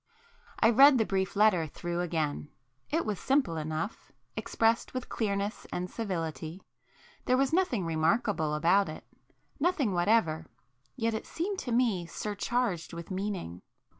[0.59, 6.63] I read the brief letter through again,—it was simple enough,—expressed with clearness and civility.
[7.25, 10.47] There was nothing remarkable about it,—nothing whatever;
[10.95, 13.61] yet it [p 16] seemed to me surcharged with meaning.